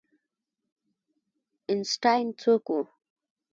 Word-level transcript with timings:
آینسټاین 1.71 2.27
څوک 2.41 2.65
و؟ 2.73 2.77